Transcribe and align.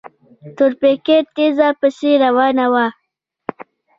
تورپيکۍ 0.55 1.19
تېزه 1.35 1.69
پسې 1.79 2.11
روانه 2.23 2.65
وه. 2.73 2.85